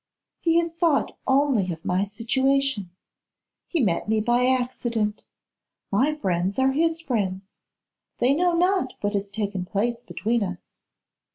He 0.39 0.57
has 0.57 0.71
thought 0.71 1.15
only 1.27 1.71
of 1.71 1.85
my 1.85 2.03
situation. 2.05 2.89
He 3.67 3.79
met 3.79 4.09
me 4.09 4.19
by 4.19 4.47
accident. 4.47 5.25
My 5.91 6.15
friends 6.15 6.57
are 6.57 6.71
his 6.71 7.01
friends. 7.01 7.51
They 8.17 8.33
know 8.33 8.53
not 8.53 8.95
what 9.01 9.13
has 9.13 9.29
taken 9.29 9.63
place 9.63 10.01
between 10.01 10.41
us. 10.41 10.63